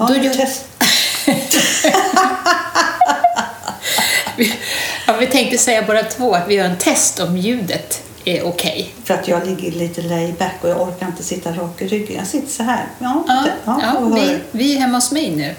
[0.00, 0.64] Ja, Då gör- test.
[4.36, 4.52] Vi,
[5.06, 8.94] ja, vi tänkte säga båda två att vi gör en test om ljudet är okej.
[9.04, 12.16] För att jag ligger lite layback och jag orkar inte sitta rak i ryggen.
[12.16, 12.86] Jag sitter så här.
[12.98, 15.54] Ja, Ja, det- ja, ja, vi, vi är hemma hos mig nu.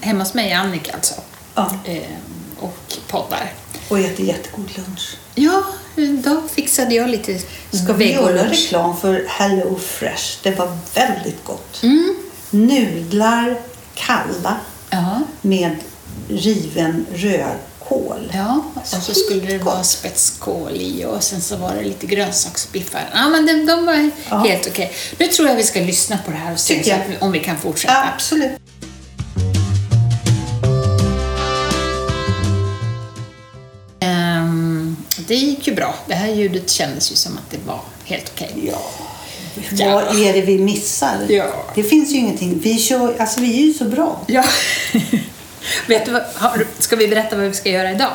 [0.00, 1.14] Hemma hos mig, Annika alltså.
[1.54, 1.70] ja.
[1.84, 1.98] Eh,
[2.60, 2.78] och
[3.08, 3.52] poddar.
[3.88, 5.16] Och äter jättegod lunch.
[5.34, 5.62] Ja,
[6.24, 7.38] då fixade jag lite
[7.84, 10.38] Ska vi göra reklam för Hello Fresh?
[10.42, 11.82] Det var väldigt gott.
[11.82, 12.14] Mm.
[12.50, 13.56] Nudlar
[14.06, 14.56] kalla
[14.90, 15.76] Ja, med
[16.28, 18.32] riven rödkål.
[18.34, 19.16] ja, och så Skitgott.
[19.24, 23.10] skulle det vara spetskål i och sen så var det lite grönsaksbiffar.
[23.14, 24.36] Ja, men de, de var Ja.
[24.38, 24.92] helt okej.
[25.18, 27.38] Nu tror jag vi ska lyssna på det här och se så att om vi
[27.40, 28.04] kan fortsätta.
[28.14, 28.50] Absolut.
[34.00, 35.94] Ehm, det gick ju bra.
[36.06, 38.54] Det här ljudet kändes ju som att det var helt okej.
[38.72, 38.80] Ja.
[39.72, 39.94] Ja.
[39.94, 41.26] Vad är det vi missar?
[41.28, 41.46] Ja.
[41.74, 42.60] Det finns ju ingenting.
[42.62, 44.20] Vi, kör, alltså, vi är ju så bra.
[44.26, 44.44] Ja.
[45.86, 48.12] Vet du vad, har, ska vi berätta vad vi ska göra idag?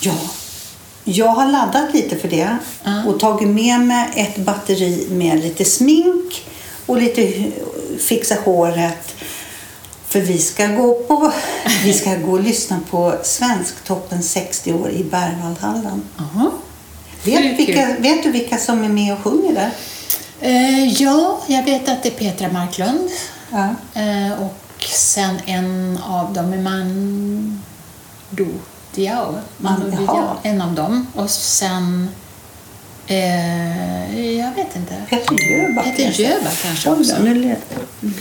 [0.00, 0.14] Ja.
[1.04, 3.04] Jag har laddat lite för det Ja.
[3.06, 6.44] och tagit med mig ett batteri med lite smink
[6.86, 7.44] och lite
[7.98, 9.14] fixa håret.
[10.08, 11.32] För vi ska gå på,
[11.84, 16.02] vi ska gå och lyssna på Svensktoppen 60 år i Berwaldhallen.
[16.16, 16.50] Jaha.
[17.24, 19.70] Vet, vilka, vet du vilka som är med och sjunger där?
[20.40, 23.10] Eh, ja, jag vet att det är Petra Marklund.
[23.50, 23.68] Ja.
[24.00, 27.58] Eh, och sen en av dem är Mando
[28.94, 29.38] Diao.
[29.58, 30.36] Mando Man- Diao.
[30.42, 31.06] En av dem.
[31.14, 32.08] Och sen...
[33.06, 34.94] Eh, jag vet inte.
[35.10, 35.84] Peter Jöback.
[35.84, 36.20] Peter.
[36.22, 37.16] Jöback kanske också.
[37.22, 37.56] Nu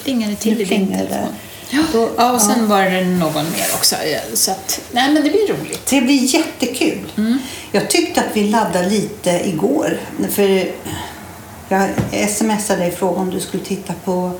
[0.03, 1.33] Plingar det till Nu i din telefon.
[1.71, 3.95] Ja, ja, och sen var det någon mer också.
[4.05, 5.85] Ja, Så att, nej men det blir roligt.
[5.89, 7.11] Det blir jättekul.
[7.17, 7.37] Mm.
[7.71, 9.97] Jag tyckte att vi laddade lite igår.
[10.29, 10.71] För
[11.69, 14.31] jag smsade dig och frågade om du skulle titta på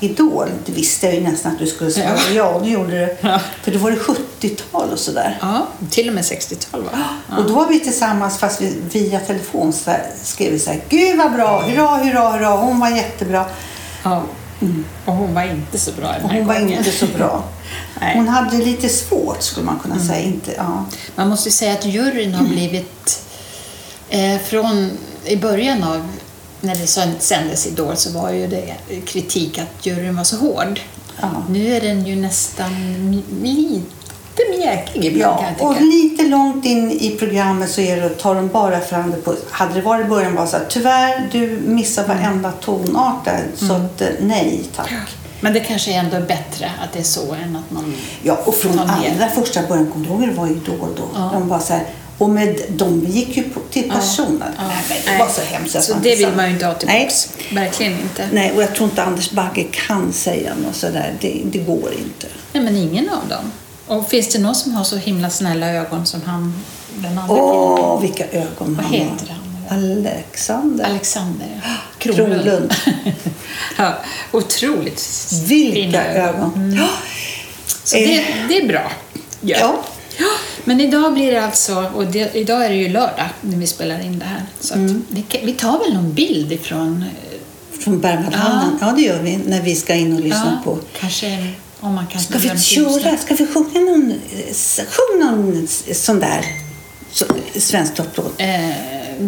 [0.00, 0.48] Idol.
[0.66, 2.34] Det visste jag ju nästan att du skulle svara Ja.
[2.34, 2.60] ja.
[2.64, 3.16] det gjorde du.
[3.28, 3.40] Ja.
[3.62, 5.38] För då var det 70-tal och sådär.
[5.40, 6.90] Ja, till och med 60-tal va?
[7.38, 9.90] Och då var vi tillsammans fast vi, via telefon så
[10.22, 10.80] skrev vi så här.
[10.88, 11.62] Gud vad bra!
[11.62, 12.48] Hurra, hurra, hurra!
[12.48, 13.44] Hon var jättebra.
[14.02, 14.22] Ja.
[15.04, 16.78] Och hon var inte så bra den här hon var gången.
[16.78, 17.44] inte så bra.
[18.00, 18.16] Nej.
[18.16, 20.20] Hon hade lite svårt skulle man kunna säga.
[20.26, 20.84] Inte, ja.
[21.16, 23.22] Man måste ju säga att juryn har blivit...
[24.08, 24.90] Eh, från
[25.24, 26.08] i början av
[26.60, 26.86] när det
[27.22, 28.74] sändes Idol så var ju det
[29.06, 30.80] kritik att juryn var så hård.
[31.20, 31.28] Ja.
[31.48, 32.70] Nu är den ju nästan
[33.42, 33.82] mi-
[34.36, 38.48] lite mjäkig ibland Ja, och lite långt in i programmet så är det, tar de
[38.48, 39.34] bara fram det på...
[39.50, 43.72] Hade det varit i början bara så här, tyvärr du missar varenda tonart där, så
[43.72, 44.90] att eh, nej tack.
[45.40, 47.94] Men det kanske är ändå bättre att det är så än att man...
[48.22, 51.02] Ja, och från allra första början, kommer du ihåg det var i Idol då?
[51.14, 51.30] Ja.
[51.32, 51.84] De bara så här,
[52.18, 54.52] och med, de gick ju till personen.
[54.56, 54.62] Ja.
[54.68, 55.18] Nej, men det Nej.
[55.18, 55.82] var så hemskt.
[55.82, 56.80] Så det vill man ju inte ha Nej.
[56.98, 57.28] tillbaks.
[57.52, 58.28] Verkligen inte.
[58.32, 61.14] Nej, och jag tror inte Anders Bagge kan säga något sådär.
[61.20, 62.26] Det, det går inte.
[62.52, 63.52] Nej, men ingen av dem.
[63.86, 66.54] Och finns det någon som har så himla snälla ögon som han,
[66.94, 69.34] den andra Åh, vilka ögon Vad han heter har.
[69.34, 69.78] han?
[69.78, 70.84] Alexander.
[70.84, 71.46] Alexander
[71.98, 72.74] Kronlund.
[73.78, 73.94] ja,
[74.32, 75.02] otroligt
[75.46, 76.52] Vilka ögon.
[76.56, 76.76] Mm.
[76.76, 76.88] Ja.
[77.84, 78.92] Så det, det är bra.
[79.40, 79.56] Ja.
[80.18, 80.24] Ja,
[80.64, 84.00] Men idag blir det alltså, och det, idag är det ju lördag när vi spelar
[84.00, 84.42] in det här.
[84.60, 85.04] Så Mm.
[85.08, 87.02] vi, vi tar väl någon bild ifrån...
[87.02, 88.78] eh, Från Berwaldhallen?
[88.80, 88.92] Ja.
[88.96, 90.78] det gör vi när vi ska in och lyssna på.
[91.00, 91.48] Kanske
[91.80, 93.16] om man kan Ska vi köra?
[93.16, 94.14] Ska vi sjunga någon,
[94.76, 96.44] sjung någon sån där
[97.12, 97.24] så,
[97.56, 98.40] svensk topplåt?
[98.40, 98.70] Eh,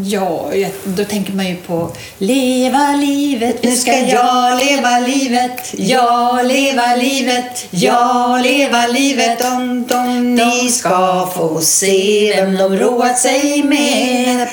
[0.04, 0.50] ja,
[0.84, 7.66] då tänker man ju på Leva livet, Nu ska jag leva livet, jag leva livet,
[7.70, 9.38] jag leva livet.
[9.38, 14.48] Dom, dom, ni ska få se vem de roat sig med.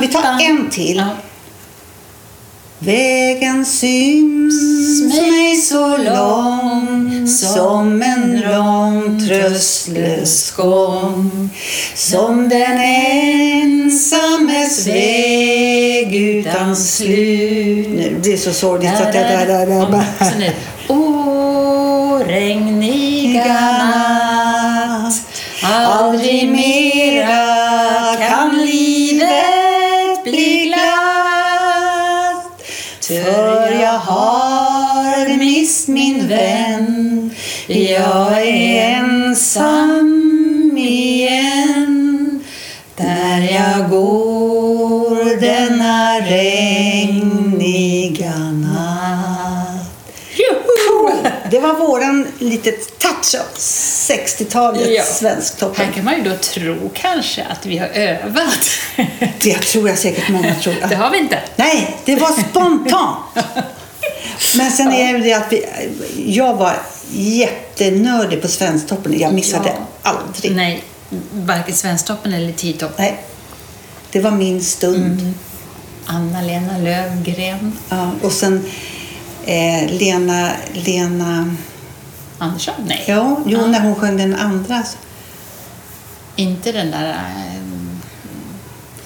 [0.00, 0.96] Vi tar en till.
[0.96, 1.10] Ja.
[2.84, 11.50] Vägen syns mig så lång som en lång tröstlös gång
[11.94, 12.80] som den
[13.62, 17.88] ensammes väg utan slut.
[17.88, 19.24] Nu blir det så sorgligt så att jag...
[20.88, 24.13] Åh, regniga natt
[51.54, 55.02] Det var våran litet touch av 60-talets Ja.
[55.04, 55.86] svensktoppen.
[55.86, 58.70] Här kan man ju då tro kanske att vi har övat.
[59.42, 60.74] Det tror jag säkert många tror.
[60.88, 61.38] Det har vi inte.
[61.56, 63.18] Nej, det var spontant.
[64.56, 65.66] Men sen är det att vi,
[66.26, 66.76] jag var
[67.12, 69.18] jättenördig på Svensktoppen.
[69.20, 69.68] Jag missade
[70.02, 70.10] Ja.
[70.10, 70.56] aldrig.
[70.56, 70.84] Nej,
[71.32, 72.98] varken Svensktoppen eller Tiotopp.
[72.98, 73.16] Nej.
[74.10, 75.20] Det var min stund.
[75.20, 75.34] Mm.
[76.06, 78.64] Anna-Lena Lövgren Ja, och sen
[79.46, 81.54] eh, Lena, Lena...
[82.38, 82.74] Andersson?
[82.86, 83.66] Nej, Ja, jo, Ja.
[83.66, 84.82] när hon sjöng den andra.
[86.36, 87.08] inte den där...
[87.08, 88.00] ehm,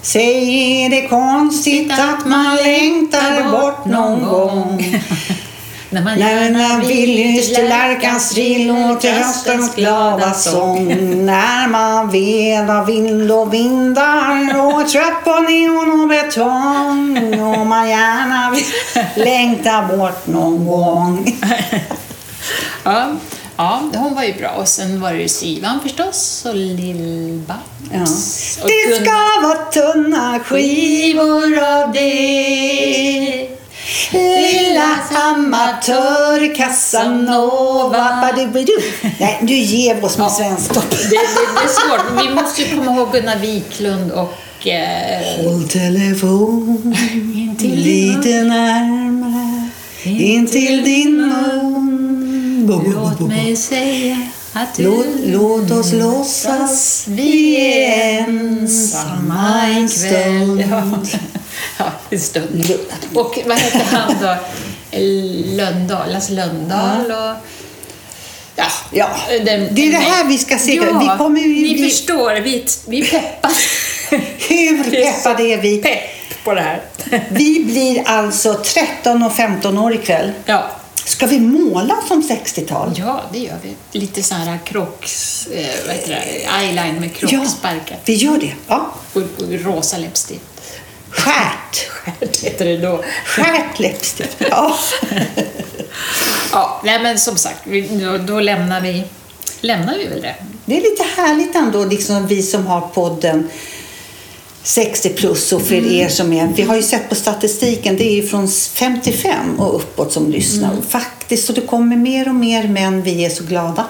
[0.02, 5.00] Säg är det konstigt att man längtar bort någon gång
[5.90, 10.88] När man När man vill lyss till lärkans trill och till höstens glada sång
[11.26, 17.88] När man velar vind och vindar och är trött på neon och betong och man
[17.88, 21.36] gärna vill längta bort någon gång
[22.84, 23.06] Ja,
[23.56, 24.50] ja, hon var ju bra.
[24.50, 27.58] Och sen var det ju Sivan förstås och Lill-Babs.
[27.92, 28.62] Ja.
[28.62, 33.57] Och Det ska vara tunna skivor av det
[34.12, 38.72] Lilla amatör Casanova Badubidu.
[39.20, 40.30] Nej, du ger oss med Ja.
[40.30, 40.98] Svensktoppen.
[41.10, 41.16] Det, det,
[41.54, 42.22] det är svårt.
[42.28, 44.66] Vi måste ju komma ihåg Gunnar Wiklund och...
[44.66, 46.96] Eh, Håll telefon
[47.60, 49.68] lite närmare
[50.04, 52.38] Intill din mun
[52.94, 54.16] Låt mig säga
[54.52, 54.78] att.
[54.78, 60.82] Låt, låt oss låtsas vi är ensamma en stund Ja,
[61.78, 62.78] ja en stund.
[63.14, 64.34] Och vad heter han då?
[65.56, 67.36] Löndahl, Lasse Löndahl och...
[68.56, 69.08] Ja, Ja,
[69.44, 70.74] den- det är det här vi ska se.
[70.74, 72.40] Ja, Vi kommer ju ni bli- förstår.
[72.40, 73.50] Vi, vi peppar.
[74.48, 75.78] Hur peppade är vi?
[75.82, 76.82] Pepp på det här.
[77.30, 80.32] Vi blir alltså 13 och 15 år ikväll.
[80.44, 80.70] Ja.
[81.04, 82.92] Ska vi måla som 60-tal?
[82.96, 83.98] ja, det gör vi.
[83.98, 85.46] Lite så här krocks...
[85.46, 86.46] Eh, vad heter det?
[86.64, 87.96] Eyeline med krocksparkar.
[88.04, 88.52] vi gör det.
[88.68, 88.92] Ja.
[89.12, 90.40] Och, och rosa läppstift.
[91.10, 91.88] Skärt.
[91.88, 93.04] Skärt heter det då.
[93.24, 94.36] Skärt läppstift.
[94.50, 94.76] Ja.
[96.52, 97.58] Ja, nej men som sagt,
[97.90, 99.04] då, då lämnar vi
[99.60, 100.34] lämnar vi väl det.
[100.64, 103.48] Det är lite härligt ändå, liksom vi som har podden
[104.62, 105.90] 60 plus och för Mm.
[105.92, 106.48] er som är...
[106.56, 110.70] Vi har ju sett på statistiken, det är ju från 55 och uppåt som lyssnar.
[110.70, 110.82] Mm.
[110.82, 113.02] Faktiskt, så det kommer mer och mer män.
[113.02, 113.86] Vi är så glada.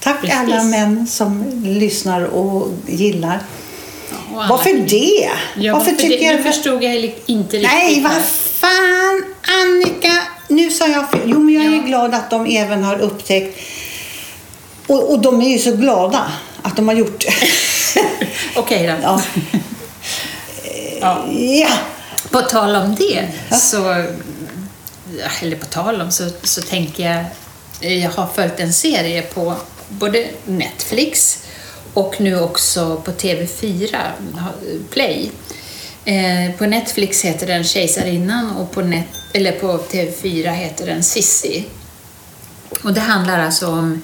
[0.00, 0.36] Tack Precis.
[0.38, 3.40] alla män som lyssnar och gillar.
[4.32, 5.30] Ja, Varför det?
[5.56, 6.24] Ja, varför varför tycker det?
[6.24, 6.36] jag...
[6.36, 6.94] Nu förstod jag
[7.26, 7.62] inte riktigt.
[7.62, 8.22] Nej, vad
[8.60, 9.24] fan
[9.62, 10.12] Annika!
[10.48, 11.20] Nu sa jag fel.
[11.24, 11.82] Jo, men jag är Ja.
[11.82, 13.58] glad att de även har upptäckt...
[14.86, 16.32] Och, och de är ju så glada
[16.62, 17.32] att de har gjort det.
[18.56, 18.94] Okej då.
[19.02, 19.22] ja.
[21.00, 21.24] Ja.
[21.32, 21.68] ja.
[22.30, 24.04] På tal om det, så...
[25.42, 27.24] Eller på tal om, så, så tänker jag...
[27.92, 29.54] Jag har följt en serie på
[29.88, 31.38] både Netflix
[31.94, 33.96] och nu också på TV4
[34.90, 35.30] Play.
[36.04, 41.64] Eh, på Netflix heter den Kejsarinnan och på, net, eller på TV4 heter den Sissi.
[42.84, 44.02] Och det handlar alltså om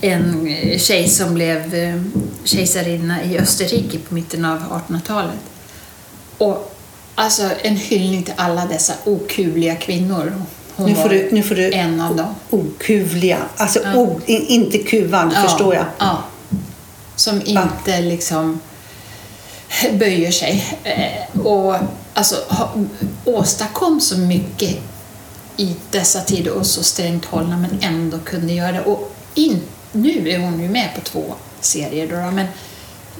[0.00, 0.48] en
[0.78, 2.02] tjej som blev eh,
[2.44, 5.38] kejsarinna i Österrike på mitten av 1800-talet.
[6.38, 6.76] Och
[7.14, 10.42] alltså en hyllning till alla dessa okuvliga kvinnor.
[10.76, 12.34] Hon Nu får du, nu får du en av dem.
[12.50, 13.38] okuvliga.
[13.56, 13.94] Alltså Ja.
[13.96, 15.84] o, inte kuvad, förstår jag.
[15.98, 16.24] Ja.
[17.20, 18.60] Som inte liksom
[19.92, 20.78] böjer sig.
[20.84, 21.76] Eh, Och
[22.14, 22.74] alltså ha,
[23.24, 24.76] åstadkom så mycket
[25.56, 28.80] i dessa tider och så strängt hållna men ändå kunde göra det.
[28.80, 29.60] Och in,
[29.92, 32.46] nu är hon ju med på två serier då, men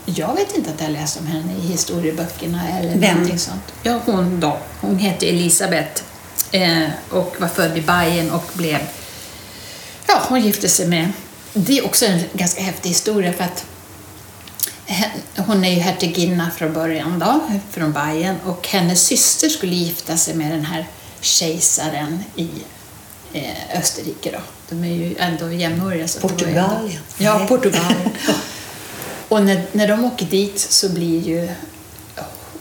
[0.04, 3.14] jag vet inte att jag läst om henne i historieböckerna eller Vem?
[3.14, 3.62] någonting sånt.
[3.82, 4.58] Ja, hon då.
[4.80, 6.02] Hon hette Elisabeth
[6.52, 8.78] eh, och var född i Bayern och blev
[10.06, 11.12] Ja, hon gifte sig med...
[11.54, 13.64] Det är också en ganska häftig historia för att
[15.36, 20.34] hon är ju hertiginna från början då, från Bayern och hennes syster skulle gifta sig
[20.34, 20.86] med den här
[21.20, 22.48] kejsaren i
[23.32, 24.40] eh, Österrike då.
[24.68, 26.06] De är ju ändå jämnåriga.
[26.20, 27.02] Portugalien.
[27.18, 27.48] Ja, Nej.
[27.48, 28.10] Portugalien.
[29.28, 31.48] och när, när de åker dit så blir ju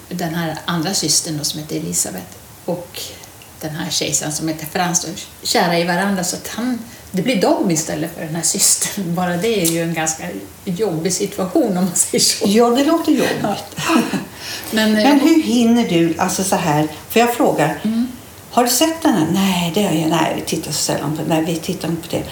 [0.09, 3.01] den här andra systern då, som heter Elisabeth och
[3.61, 5.11] den här kejsaren som heter Frans då,
[5.43, 6.79] kära i varandra så att han,
[7.11, 9.03] det blir de istället för den här systern.
[9.15, 10.23] Bara det är ju en ganska
[10.65, 12.45] jobbig situation om man säger så.
[12.47, 13.35] Ja, det låter jobbigt.
[14.71, 18.07] Men, eh, Men hur hinner du, alltså så här, för jag frågar, Mm.
[18.51, 19.27] har du sett den här?
[19.33, 22.15] Nej, det har jag Nej, vi tittar så sällan på Nej, vi tittar inte på
[22.15, 22.23] det.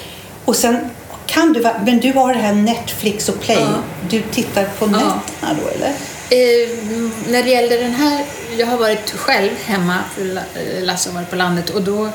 [0.45, 0.89] Och sen
[1.25, 3.57] kan du, men du har det här Netflix och Play.
[3.59, 3.67] Ja.
[4.09, 4.89] Du tittar på Ja.
[4.91, 5.93] nätterna då, eller?
[6.29, 6.69] Eh,
[7.27, 8.25] när det gäller den här,
[8.57, 12.09] jag har varit själv hemma, eh, Lasse har varit på landet och då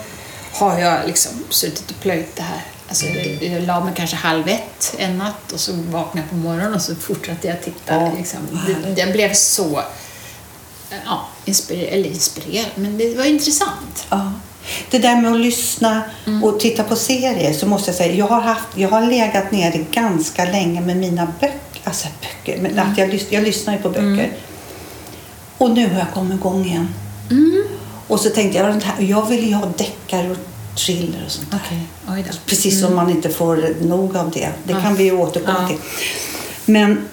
[0.52, 2.62] har jag liksom suttit och plöjt det här.
[2.88, 6.36] Alltså, jag, jag la mig kanske halv ett en natt och så vaknade jag på
[6.36, 7.94] morgonen och så fortsatte jag titta.
[7.94, 8.38] Ja, liksom.
[8.66, 9.78] det, jag blev så
[10.90, 14.06] eh, ja, inspirerad, eller inspirerad, men det var intressant.
[14.10, 14.32] Ja.
[14.90, 16.02] Det där med att lyssna
[16.42, 19.84] och titta på serier så måste jag säga, jag har, haft, jag har legat nere
[19.90, 21.58] ganska länge med mina böcker.
[21.84, 24.32] Alltså böcker, men att jag, jag lyssnar ju på böcker.
[25.58, 26.88] Och nu har jag kommit igång igen.
[28.12, 30.36] Och så tänkte jag, "Den här- jag vill ju ha deckare och
[30.78, 31.60] thriller och sånt där.
[32.06, 32.22] Då.
[32.46, 34.48] Precis som man inte får nog av det.
[34.64, 35.68] Det kan vi ju återkomma Ja.
[35.68, 35.76] till.
[36.64, 37.08] Men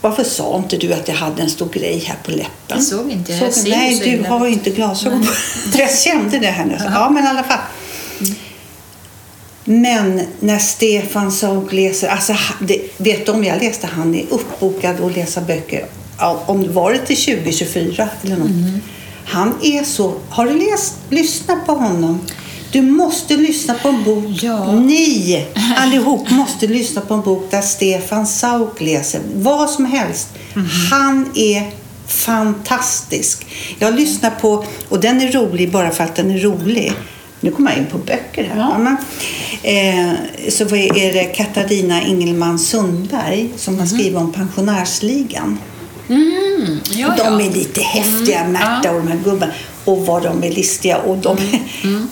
[0.00, 2.50] varför sa inte du att jag hade en stor grej här på läppen?
[2.68, 4.28] Jag såg inte, jag ser ju Nej, du illa.
[4.28, 5.32] har ju inte glasögon på.
[5.78, 6.78] Jag kände det här nu.
[6.84, 7.58] Ja, men i alla fall.
[9.64, 15.00] Men när Stefan Sauk läser, alltså det, vet du om jag läste, han är uppbokad
[15.04, 15.86] att läsa böcker.
[16.46, 18.48] Om det var det till 2024 eller något.
[18.50, 18.80] Mm.
[19.26, 22.20] Han är så, har du läst, lyssnat på honom?
[22.72, 24.24] Du måste lyssna på en bok.
[24.42, 24.72] Ja.
[24.72, 29.20] Ni allihop måste lyssna på en bok där Stefan Sauk läser.
[29.34, 30.28] Vad som helst.
[30.54, 30.68] Mhm.
[30.90, 31.70] Han är
[32.06, 33.46] fantastisk.
[33.78, 36.92] Jag lyssnar på, och den är rolig bara för att den är rolig.
[37.40, 38.58] Nu kommer jag in på böcker här.
[38.58, 38.78] Ja.
[38.78, 38.96] Men,
[39.62, 40.14] eh,
[40.48, 45.58] så är det Katarina Ingelman Sundberg som har skrivit om pensionärsligan.
[46.08, 49.52] Mm, ja, de är lite häftiga, Mm, Märta och de här gubbarna.
[49.84, 50.98] Och vad de är listiga.
[50.98, 51.36] Och de...
[51.84, 52.08] Mm,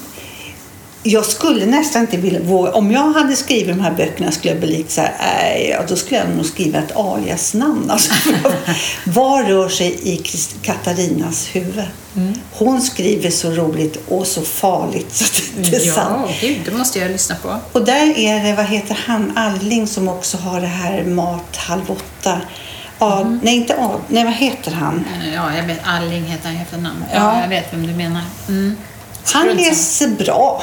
[1.02, 2.72] Jag skulle nästan inte vilja våga.
[2.72, 6.20] Om jag hade skrivit de här böckerna skulle jag bli så här, ja, då skulle
[6.20, 7.90] jag nog skriva ett aliasnamn.
[7.90, 8.12] Alltså,
[9.04, 10.16] vad rör sig i
[10.62, 11.84] Katarinas huvud?
[12.16, 12.32] Mm.
[12.52, 15.24] Hon skriver så roligt och så farligt så
[15.56, 16.30] det är sant.
[16.40, 17.56] Ja, gud, det måste jag lyssna på.
[17.72, 21.90] Och där är det, vad heter han, Alling som också har det här Mat halv
[21.90, 22.40] åtta.
[23.02, 23.40] Ad, Mm.
[23.42, 25.04] Nej, inte Ad, nej vad heter han?
[25.34, 25.80] Ja, jag vet.
[25.84, 27.04] Alling heter han efternamn.
[27.14, 27.40] Ja, Ja.
[27.40, 28.22] jag vet vem du menar.
[28.48, 28.76] Mm.
[29.32, 30.62] Han läser bra,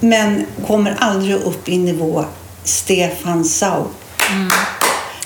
[0.00, 2.24] men kommer aldrig upp i nivå
[2.64, 3.90] Stefan Sauk.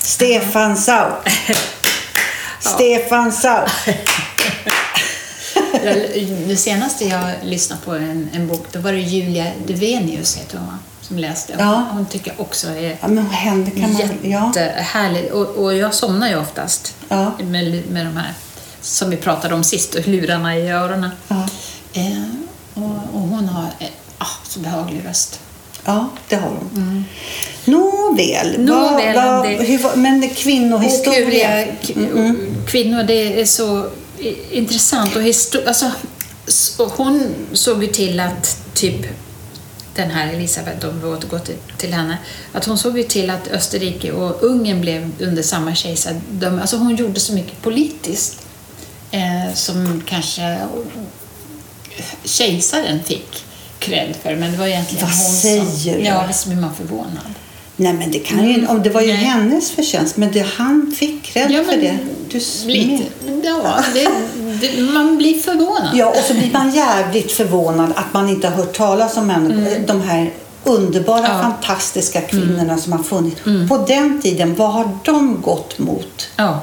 [0.01, 1.29] Stefan Sauk.
[2.59, 3.31] Stefan.
[5.83, 10.57] Jag- Det senaste jag lyssnade på en, en bok, då var det Julia Duvenius, heter
[10.57, 10.77] hon, va?
[11.13, 11.55] Som läste.
[11.59, 11.87] Ja.
[11.91, 13.71] Hon tycker också är Ja, men händer?
[13.71, 14.01] Kan man...
[14.21, 14.47] Ja.
[14.55, 15.31] jättehärlig.
[15.33, 17.31] Och, och jag somnar ju oftast Ja.
[17.39, 18.33] med, med de här
[18.81, 21.09] som vi pratade om sist, och lurarna i öronen.
[21.27, 21.47] Ja.
[21.93, 22.23] Eh,
[22.73, 25.39] och, och hon har eh, ah, så behaglig röst.
[25.85, 27.05] ja, det har hon.
[27.65, 28.55] Nåväl.
[28.55, 28.65] Mm.
[28.65, 31.21] Nåväl, vad, vad, det- hur, men kvinnohistoria.
[31.21, 32.33] Okurliga k-
[32.67, 33.89] kvinnor, det är så
[34.51, 35.15] intressant.
[35.15, 35.91] Och histo- alltså,
[36.47, 39.05] s- och hon såg ju till att typ
[39.95, 42.17] den här Elisabeth, om vi återgår till, till henne,
[42.51, 46.61] att hon såg ju till att Österrike och Ungern blev under samma kejsardöme.
[46.61, 48.41] Alltså hon gjorde så mycket politiskt
[49.11, 50.57] eh, som kanske
[52.23, 53.45] kejsaren fick
[53.79, 56.03] cred för, men det var egentligen Vad hon säger som...
[56.05, 57.33] Ja, visst blir man förvånad.
[57.75, 59.21] Nej, men det kan ju om Det var ju Mm.
[59.23, 59.31] Nej.
[59.31, 61.97] hennes förtjänst, men det, han fick cred Ja, för det.
[62.37, 63.03] S- Lite.
[63.43, 64.09] Ja, det,
[64.61, 65.89] det, man blir förvånad.
[65.93, 69.67] Ja, och så blir man jävligt förvånad att man inte har hört talas om en,
[69.87, 70.31] de här
[70.63, 71.31] underbara, Mm.
[71.31, 71.39] Ja.
[71.39, 71.51] Mm.
[71.51, 73.41] fantastiska kvinnorna som har funnits.
[73.69, 76.29] På den tiden, vad har de gått mot?
[76.35, 76.59] Ja,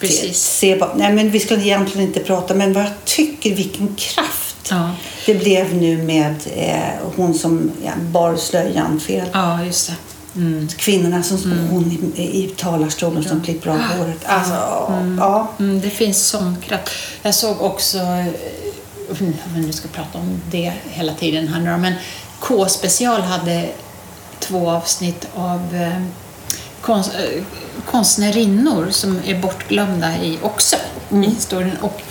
[0.00, 0.38] precis.
[0.42, 4.56] Se, vad- nej, men vi ska egentligen inte prata, men vad jag tycker, vilken kraft
[4.70, 4.90] Ja,
[5.26, 9.28] det blev nu med eh, hon som ja, bar slöjan fel.
[9.32, 9.94] ja just det.
[10.36, 10.68] Mm.
[10.68, 14.24] Kvinnorna som hon i, i talarstolen som klipper av håret.
[14.26, 14.54] Alltså,
[15.18, 15.48] ja.
[15.58, 16.90] Mm, det finns sån kraft.
[17.22, 18.26] Jag såg också, eh,
[19.54, 21.92] vi nu ska prata om det hela tiden här men
[22.40, 23.68] K-special hade
[24.38, 26.02] två avsnitt av eh,
[26.80, 27.42] konst, eh,
[27.90, 30.76] konstnärinnor som är bortglömda i också
[31.10, 31.76] i historien.
[31.80, 32.02] Och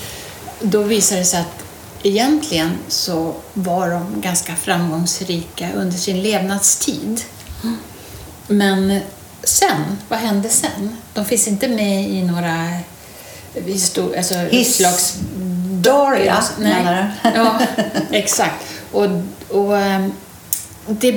[0.62, 1.66] då visade det sig att
[2.04, 7.22] egentligen så var de ganska framgångsrika under sin levnadstid.
[8.48, 9.00] Men
[9.44, 10.98] sen, vad hände sen?
[11.14, 12.70] De finns inte med i några
[13.56, 15.18] histor- alltså His-
[15.82, 17.34] Doria, menar Nej.
[17.36, 17.60] Ja,
[18.12, 18.66] exakt.
[18.92, 19.08] Och,
[19.50, 20.12] och ehm,
[20.88, 21.12] det,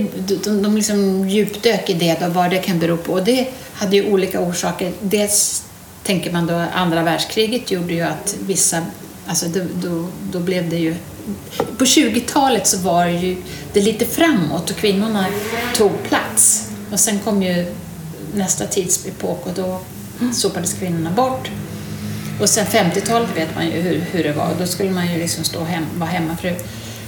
[0.45, 3.13] de, de liksom djupdök i det, då, vad det kan bero på.
[3.13, 4.93] Och det hade ju olika orsaker.
[5.01, 5.63] Dels
[6.05, 8.83] tänker man då andra världskriget gjorde ju att vissa,
[9.27, 10.95] alltså då, då, då blev det ju
[11.79, 13.37] på 20-talet så var det ju
[13.73, 15.25] det lite framåt och kvinnorna
[15.77, 16.68] tog plats.
[16.93, 17.75] Och sen kom ju
[18.35, 19.81] nästa tidsepok och då
[20.33, 21.51] sopades kvinnorna bort.
[22.41, 24.55] Och sen 50-talet vet man ju hur, hur det var.
[24.59, 26.55] Då skulle man ju liksom stå hem, vara hemmafru.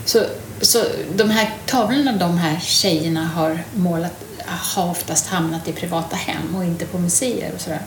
[0.05, 0.23] Så,
[0.61, 0.85] så
[1.17, 4.13] de här tavlorna de här tjejerna har målat
[4.47, 7.81] har oftast hamnat i privata hem och inte på museer och sådär.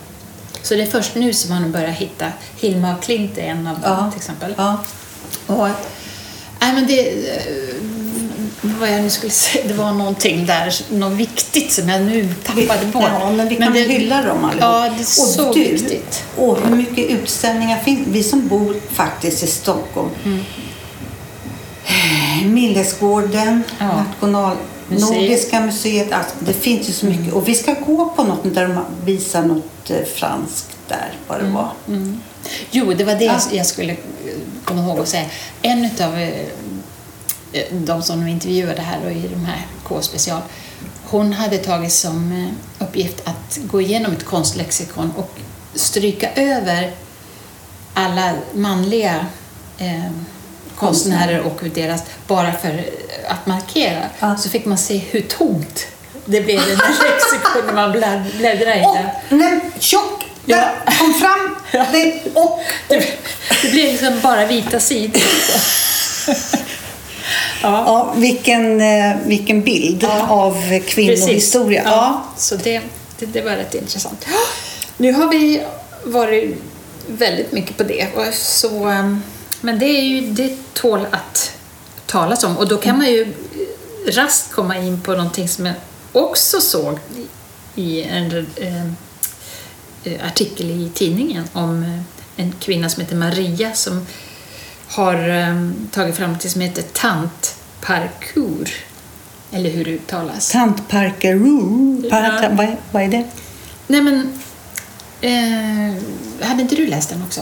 [0.62, 2.26] Så det är först nu som man börjar hitta,
[2.60, 4.12] Hilma af Klint är en av dem Ja.
[4.12, 4.54] till exempel.
[4.58, 4.84] Ja.
[5.48, 5.68] Och,
[6.60, 7.14] nej men det,
[8.64, 12.86] vad jag nu skulle säga, det var någonting där, något viktigt som jag nu tappade
[12.86, 13.04] bort.
[13.20, 14.62] Ja, men vi kan det, hylla dem allihop.
[14.62, 16.24] Ja, det är så och du, viktigt.
[16.38, 20.10] Och hur mycket utställningar finns Vi som bor faktiskt i Stockholm.
[20.26, 20.40] Mm.
[22.54, 24.06] Millesgården, Ja.
[24.20, 24.58] national.
[24.88, 26.12] Nordiska museet.
[26.12, 27.34] Alltså, det finns ju så mycket.
[27.34, 31.50] Och vi ska gå på något där de visar något eh, franskt där, vad det
[31.50, 31.72] var.
[32.72, 33.40] Jo, det var det Ja.
[33.52, 33.98] jag skulle eh,
[34.64, 35.26] komma ihåg att säga.
[35.62, 36.18] En av
[37.72, 40.42] de som de intervjuade här och i de här K-special,
[41.04, 42.32] hon hade tagit som
[42.80, 45.32] eh, uppgift att gå igenom ett konstlexikon och
[45.76, 46.92] stryka över
[47.94, 49.26] alla manliga
[49.78, 50.12] eh,
[50.76, 52.86] konstnärer och deras, bara för
[53.28, 54.04] att markera.
[54.20, 54.38] Ja.
[54.38, 55.88] Så fick man se hur tomt
[56.26, 58.98] det blev i den här lexikon när man blädd- bläddrade i Och
[59.38, 59.60] det.
[59.80, 60.26] tjock!
[60.46, 60.58] Ja.
[60.58, 61.56] Där kom fram!
[61.92, 62.96] Det, och, Det,
[63.62, 65.22] det blev liksom bara vita sidor.
[67.62, 70.28] ja, ja, vilken, eh, vilken bild Ja.
[70.30, 71.82] av kvinnohistoria.
[71.86, 71.92] Ja.
[71.92, 72.24] Ja.
[72.38, 72.82] Så det,
[73.20, 74.26] det, det var rätt intressant.
[74.98, 75.62] Nu har vi
[76.04, 76.56] varit
[77.08, 78.08] väldigt mycket på det.
[78.34, 79.24] Så, um,
[79.62, 81.52] men det, är ju, det tål att
[82.06, 82.58] talas om.
[82.58, 83.34] Och då kan man ju
[84.08, 85.76] raskt komma in på någonting som jag
[86.12, 87.00] också såg
[87.76, 88.48] i en
[90.04, 92.04] eh, artikel i tidningen om
[92.36, 94.08] en kvinna som heter Maria som
[94.94, 98.70] har eh, tagit fram något som heter tantparkour.
[99.52, 100.50] Eller hur det uttalas.
[100.52, 102.04] Tant Parkeroo.
[102.10, 102.50] Par, Ja.
[102.52, 103.24] vad, är- vad är det?
[103.88, 104.40] Nej men,
[105.22, 106.04] eh,
[106.48, 107.42] hade inte du läst den också?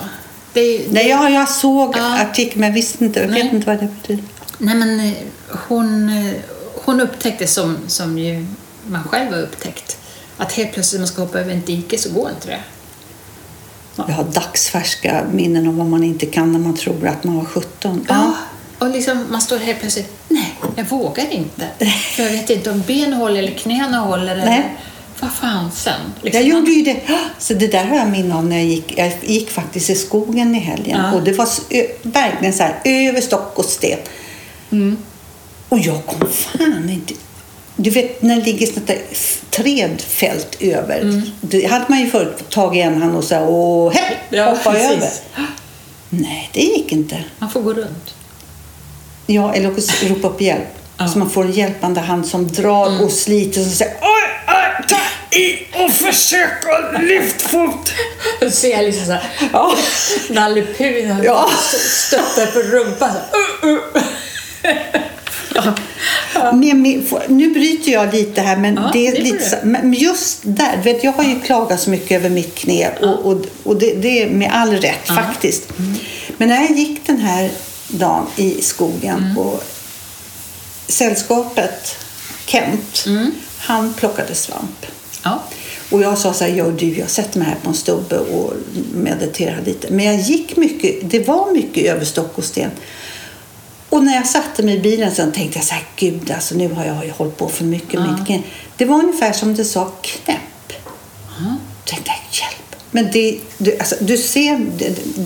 [0.53, 2.21] Det, ju- Nej, jag, jag såg Ja.
[2.21, 3.49] artikeln men jag visste inte, jag vet Nej.
[3.55, 4.23] inte vad det betyder.
[4.57, 5.13] Nej men eh,
[5.67, 6.33] hon, eh,
[6.85, 8.45] hon upptäckte som, som ju
[8.87, 9.97] man själv har upptäckt
[10.37, 12.59] att helt plötsligt när man ska hoppa över en dike så går inte det.
[13.95, 17.45] Jag har dagsfärska minnen om vad man inte kan när man tror att man var
[17.45, 18.05] 17.
[18.09, 18.33] Ja.
[18.79, 21.67] Och liksom, man står helt plötsligt, nej, jag vågar inte.
[22.15, 24.75] För jag vet inte om ben håller eller knäna håller eller Nej.
[25.19, 25.93] vad fan sen.
[26.21, 27.01] Liksom, Jag gjorde ju det.
[27.39, 28.97] Så det där har jag minne av när jag gick.
[28.97, 30.99] Jag gick faktiskt i skogen i helgen.
[31.03, 31.13] Ja.
[31.13, 31.47] Och det var
[32.01, 33.99] verkligen så här över stock och sten.
[34.71, 34.97] Mm.
[35.69, 37.13] Och jag kom fan inte...
[37.83, 38.99] Du vet när det ligger sånt där
[39.49, 40.99] trädfält över.
[41.01, 41.21] Mm.
[41.41, 44.71] Det hade man ju förut tagit en hand och så här, åh, hej, Ja, hoppa
[44.71, 44.91] precis.
[44.91, 45.09] över.
[46.09, 47.23] Nej, det gick inte.
[47.39, 48.15] Man får gå runt.
[49.27, 50.67] Ja, eller också ropa upp hjälp.
[50.97, 51.03] Ja.
[51.03, 51.13] Mm.
[51.13, 55.37] Så man får en hjälpande hand som drar och sliter och säger oj, oj, ta
[55.37, 57.91] i och försök att lyft fot.
[58.41, 59.75] Då ser jag liksom såhär, Ja.
[60.29, 61.49] Nalle Puh Ja.
[62.07, 63.11] stöttar på rumpan.
[63.61, 63.81] Så, uh, uh.
[65.55, 65.73] Ja.
[66.53, 66.81] Men,
[67.27, 71.03] nu bryter jag lite här, men Ja, det är det lite men just där, vet,
[71.03, 74.29] jag har ju klagat så mycket över mitt knä och, och, och det, det är
[74.29, 75.79] med all rätt faktiskt.
[75.79, 75.95] Mm.
[76.37, 77.49] Men när jag gick den här
[77.87, 79.37] dagen i skogen Mm.
[79.37, 79.63] och
[80.87, 81.95] sällskapet
[82.45, 83.31] Kent, Mm.
[83.57, 84.85] han plockade svamp.
[85.23, 85.43] ja.
[85.89, 88.53] Och jag sa så här, gör du, jag sätter mig här på en stubbe och
[88.93, 89.93] mediterar lite.
[89.93, 92.71] Men jag gick mycket, det var mycket över stock och sten.
[93.91, 96.73] Och när jag satte mig i bilen sen tänkte jag så här, gud alltså nu
[96.73, 98.41] har jag ju hållit på för mycket mitt knä.
[98.77, 100.73] Det var ungefär som det sa knäpp.
[101.39, 101.55] Ja.
[101.85, 102.75] Tänkte jag, hjälp.
[102.91, 104.65] Men det, du, alltså, du ser,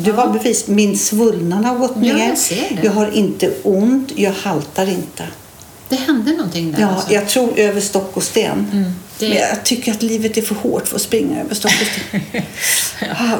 [0.03, 0.67] du har bevis.
[0.67, 2.27] Min svullnad har gått Ja, ner.
[2.29, 2.79] jag ser det.
[2.83, 5.23] Jag har inte ont, jag haltar inte.
[5.89, 7.13] Det hände någonting där Ja, alltså.
[7.13, 8.67] jag tror över stock och sten.
[8.73, 11.71] Mm, det- Men jag tycker att livet är för hårt för att springa över sten.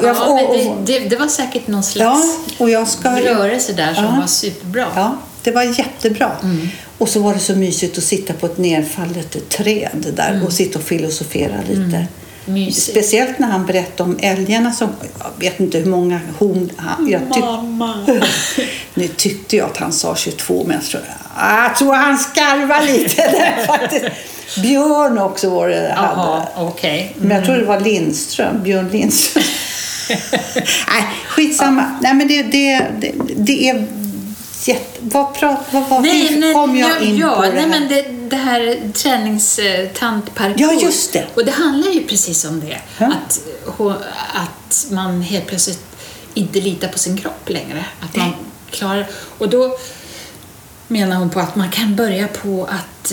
[0.02, 3.10] Ja, och- och- det, det, det var säkert någon Ja, slags och jag ska...
[3.20, 4.16] rörelse där som Ja.
[4.20, 4.86] var superbra.
[4.94, 6.30] Ja, det var jättebra.
[6.42, 6.68] Mm.
[6.98, 10.78] Och så var det så mysigt att sitta på ett nerfallet träd där och sitta
[10.78, 11.80] och filosofera lite.
[11.82, 12.04] Mm.
[12.44, 12.90] Mysigt.
[12.90, 17.08] Speciellt när han berättade om älgarna som, jag vet inte hur många horn han...
[17.08, 18.06] Jag tyck, Mamma!
[18.94, 21.02] nu tyckte jag att han sa 22 men jag tror,
[21.38, 24.04] jag tror han skarvar lite där faktiskt.
[24.62, 26.20] Björn också var det hade.
[26.20, 27.16] Jaha, okej.
[27.18, 29.44] Men jag tror det var Lindström, Björn Lindström.
[30.88, 31.98] Nej, skitsamma.
[32.00, 33.86] Nej, men det, det, det, det är
[34.64, 34.98] jätte...
[35.00, 37.68] Vad prat, vad, vad, hur kom jag in ja, på det nej, här?
[37.68, 40.60] men det, det här träningstantparkour.
[40.60, 41.26] Ja, just det.
[41.34, 42.78] Och det handlar ju precis om det.
[42.98, 43.06] Ja.
[43.06, 43.40] Att,
[44.34, 45.82] att man helt plötsligt
[46.34, 47.84] inte litar på sin kropp längre.
[48.00, 48.36] Att man Nej.
[48.70, 49.06] klarar...
[49.38, 49.78] Och då
[50.88, 53.12] menar hon på att man kan börja på att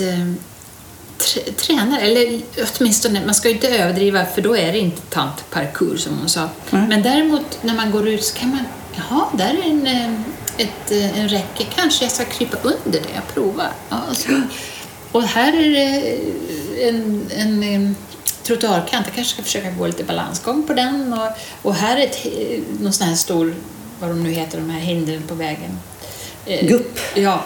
[1.18, 2.40] eh, trä- träna, eller
[2.78, 6.48] åtminstone, man ska ju inte överdriva för då är det inte tantparkour som hon sa.
[6.70, 6.88] Mm.
[6.88, 8.64] Men däremot när man går ut så kan man,
[8.96, 10.12] jaha, där är en, eh,
[10.58, 13.66] ett, eh, en räcke, kanske jag ska krypa under det och prova.
[13.88, 14.42] Ja, och, så,
[15.12, 16.18] och här är det
[16.88, 17.96] en, en, en
[18.42, 21.28] trottoarkant, jag kanske ska försöka gå lite balansgång på den och,
[21.62, 22.26] och här är ett,
[22.80, 23.54] någon sån här stor,
[24.00, 25.78] vad de nu heter, de här hindren på vägen.
[26.46, 26.98] Eh, Gupp.
[27.14, 27.44] Ja,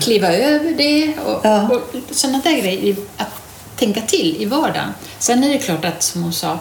[0.00, 1.68] kliva över det och, Ja.
[1.68, 1.80] och
[2.16, 3.28] sådana där grejer att
[3.76, 4.88] tänka till i vardagen.
[5.18, 6.58] Sen är det klart att, som hon sa,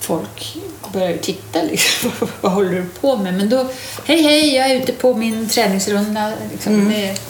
[0.00, 0.56] folk
[0.92, 3.34] börjar ju titta liksom, vad håller du på med?
[3.34, 3.66] Men då,
[4.04, 6.32] hej hej, jag är ute på min träningsrunda.
[6.52, 6.88] Liksom, Mm.
[6.88, 7.20] det,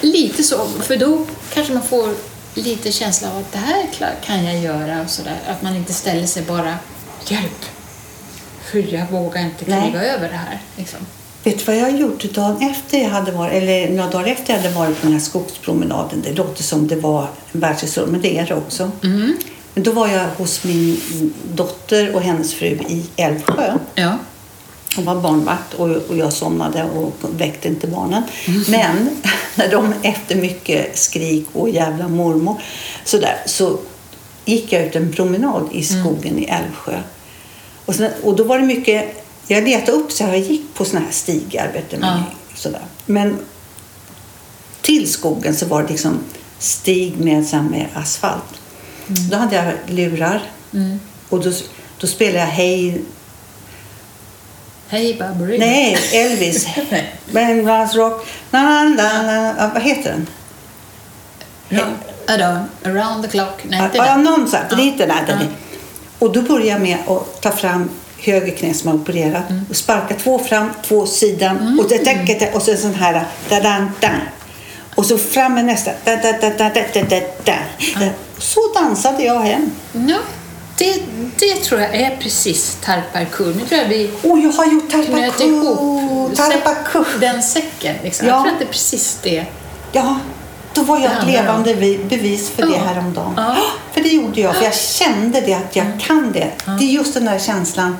[0.00, 2.14] lite så, för då kanske man får
[2.54, 3.86] lite känsla av att det här
[4.24, 5.36] kan jag göra och sådär.
[5.46, 6.78] Att man inte ställer sig bara
[7.26, 7.64] hjälp,
[8.70, 10.08] för jag vågar inte kliva Nej.
[10.10, 10.58] över det här.
[10.76, 10.98] Liksom.
[11.48, 14.62] Vet du vad jag gjort dagen efter jag hade varit, eller några dagar efter jag
[14.62, 16.22] hade varit på den här skogspromenaden?
[16.24, 18.90] Det låter som det var en världshistoria, men det är det också.
[19.04, 19.36] Mm.
[19.74, 21.00] Men då var jag hos min
[21.52, 23.78] dotter och hennes fru i Älvsjö.
[23.94, 24.18] Ja.
[24.96, 28.22] Hon var barnvakt och, och jag somnade och väckte inte barnen.
[28.68, 29.10] Men
[29.54, 32.62] när de efter mycket skrik och jävla mormor
[33.04, 33.78] så, där, så
[34.44, 37.00] gick jag ut en promenad i skogen i Älvsjö.
[37.84, 41.00] Och, sen, och då var det mycket, jag letade upp så jag gick på såna
[41.00, 41.70] här stigar.
[41.72, 42.22] Vet du, Ja.
[42.54, 42.82] sådär.
[43.06, 43.38] Men
[44.82, 46.18] till skogen så var det liksom
[46.58, 48.44] stig med, så med asfalt.
[49.30, 51.00] Då hade jag lurar Mm.
[51.28, 51.52] och då,
[51.98, 53.02] då spelade jag Hej
[54.88, 55.58] Hej Babri.
[55.58, 56.66] Nej, Elvis.
[56.90, 57.14] Nej.
[57.32, 58.26] Bengals rock.
[58.50, 59.70] Na, na, na.
[59.74, 60.26] Vad heter den?
[61.68, 63.64] Round, around, around the clock.
[63.64, 64.22] Nej, inte Ja, den.
[64.22, 64.60] någon sån.
[64.70, 65.10] Den.
[65.10, 65.46] här, den Ja.
[66.18, 69.64] Och då börjar jag med att ta fram höger knä som har opererat Mm.
[69.70, 73.24] och sparka två fram, två sidan och, det, det, det, och så en sån här
[73.48, 74.08] da, da, da.
[74.94, 75.90] Och så fram med nästa.
[76.04, 78.08] Da, da, da, da, da, da, da, da.
[78.38, 79.70] Så dansade jag hem.
[79.92, 80.16] Ja,
[80.78, 81.02] det,
[81.38, 83.54] det tror jag är precis tarparkur.
[83.54, 85.44] Nu tror jag vi Och jag har gjort tarpaku.
[85.44, 87.94] ihop den säcken.
[88.02, 88.26] Liksom.
[88.26, 88.34] Ja.
[88.34, 89.44] Jag tror att det är precis det.
[89.92, 90.16] Ja,
[90.74, 92.84] då var jag Det ett levande vi- bevis för det Ja.
[92.84, 93.32] häromdagen.
[93.36, 93.56] Ja.
[94.08, 96.50] Det gjorde jag, för jag kände det att jag kan det.
[96.78, 97.96] Det är just den där känslan.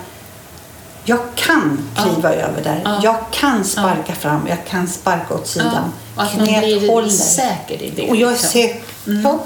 [1.04, 2.80] Jag kan kliva över där.
[2.84, 3.00] Ja.
[3.02, 5.92] Jag kan sparka fram, jag kan sparka åt sidan.
[6.16, 7.08] Och att man Knät blir håller.
[7.08, 8.08] säker i det.
[8.10, 8.80] Och jag är säker.
[9.24, 9.44] Ja.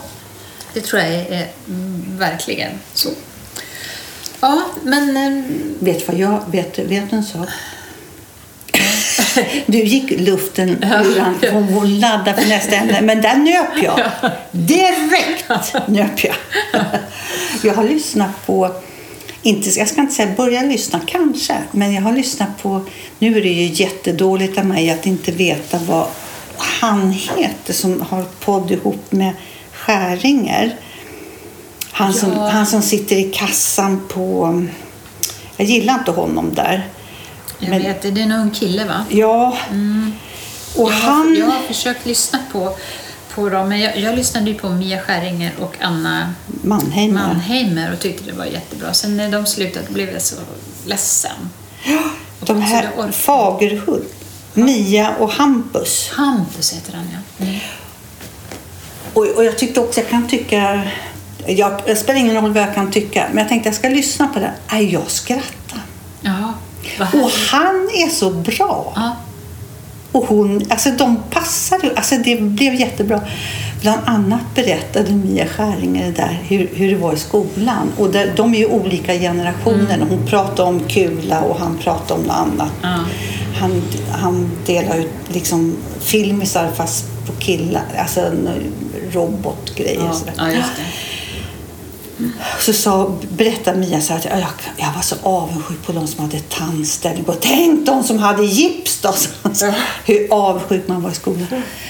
[0.74, 3.08] Det tror jag är, mm, verkligen så.
[4.40, 5.16] Ja, men...
[5.16, 5.44] eh,
[5.78, 7.48] Vet du vad jag vet, vet du en sak?
[9.66, 13.00] Du gick luften ur han och hon laddade för nästa ämne.
[13.02, 14.00] Men där nöp jag.
[14.50, 16.34] Direkt nöp jag.
[17.62, 18.70] Jag har lyssnat på,
[19.42, 22.80] inte, jag ska inte säga börja lyssna kanske, men jag har lyssnat på,
[23.18, 26.06] nu är det ju jättedåligt av mig att inte veta vad
[26.56, 29.32] han heter som har podd ihop med
[29.72, 30.76] Skäringer.
[31.90, 32.48] Han som, Ja.
[32.48, 34.62] han som sitter i kassan på,
[35.56, 36.86] jag gillar inte honom där.
[37.62, 39.04] Jag Men- vet, det är en ung kille va?
[39.08, 39.56] Ja.
[40.76, 41.34] Och jag, har, han...
[41.38, 42.76] jag har försökt lyssna på,
[43.34, 47.26] på dem, men jag, jag lyssnade ju på Mia Skäringer och Anna Mannheimer.
[47.26, 48.94] Mannheimer och tyckte det var jättebra.
[48.94, 50.36] Sen när de slutade blev jag så
[50.86, 51.50] ledsen.
[52.40, 54.14] De här Fagerhult.
[54.54, 56.10] Mia och Hampus.
[56.12, 57.44] Hampus heter han ja.
[57.46, 57.58] Mm.
[59.12, 60.82] Och, och jag tyckte också, jag kan tycka...
[61.46, 64.28] Jag, det spelar ingen roll vad jag kan tycka, men jag tänkte jag ska lyssna
[64.28, 64.52] på det.
[64.72, 65.81] Nej, jag skrattar.
[66.98, 68.92] Och han är så bra.
[68.96, 69.16] Ja,
[70.12, 73.20] Och hon, alltså de passade, alltså det blev jättebra.
[73.80, 77.92] Bland annat berättade Mia Skäringer där hur, hur det var i skolan.
[77.98, 80.06] Och där, de är ju olika generationer.
[80.08, 82.72] Hon pratade om kula och han pratade om något annat.
[82.82, 82.98] Ja.
[83.60, 88.20] Han, han delar ut liksom filmisar fast på killar, alltså
[89.12, 90.04] robotgrejer.
[90.04, 90.34] ja, sådär.
[90.38, 91.11] ja det.
[92.60, 94.44] Så sa, berättade Mia så att jag,
[94.76, 97.24] jag var så avundsjuk på de som hade tandställning.
[97.24, 97.32] på.
[97.32, 99.12] Tänk de som hade gips då!
[99.54, 99.72] Så,
[100.04, 101.46] hur avundsjuk man var i skolan.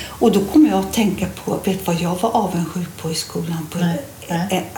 [0.08, 3.14] Och då kom jag att tänka på, vet du vad jag var avundsjuk på i
[3.14, 3.68] skolan?
[3.72, 4.70] På, Nej, nej.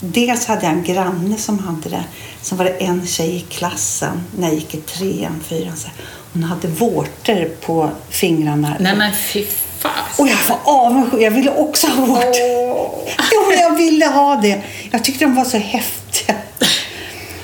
[0.00, 2.04] Dels hade jag en granne som hade det.
[2.42, 5.76] Sen var det en tjej i klassen när jag gick i trean, fyran.
[5.76, 5.88] Så.
[6.32, 8.76] Hon hade vårtor på fingrarna.
[8.80, 9.46] Nej men fy
[10.18, 11.22] Och jag var avundsjuk.
[11.22, 12.30] Jag ville också ha vårtor.
[13.32, 14.62] Jo, men jag ville ha det.
[14.90, 16.36] Jag tyckte de var så häftiga.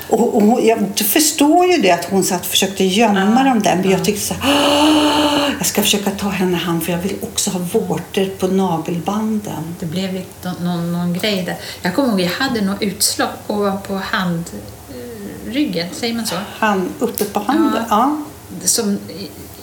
[0.09, 3.75] Och, och jag förstår ju det att hon satt och försökte gömma dem där.
[3.75, 6.99] Men jag tyckte så här, "Åh, jag ska försöka ta henne i hand för jag
[6.99, 9.75] vill också ha vårtor på nagelbanden.
[9.79, 11.55] Det blev någon, någon, grej där.
[11.81, 16.35] Jag kommer ihåg, jag hade något utslag ovanpå handryggen, säger man så?
[16.59, 17.83] Han, uppe på handen.
[17.89, 18.17] Ja.
[18.63, 18.99] Som,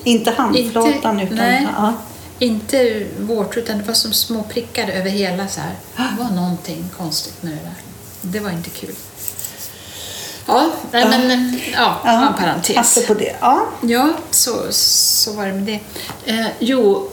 [0.04, 1.36] Inte handflatan utan...
[1.36, 1.92] nej, Ja.
[2.38, 5.74] Inte vårtor, utan det var som små prickar över hela så här.
[5.96, 7.74] Det var någonting konstigt med det där.
[8.22, 8.94] Det var inte kul.
[10.46, 11.08] Ja, nej, Ja.
[11.18, 12.96] men ja, var en parentes.
[12.98, 13.36] Apropå det.
[13.40, 13.66] Ja.
[13.82, 15.80] Ja, så, så var det med det.
[16.32, 17.10] Eh, jo,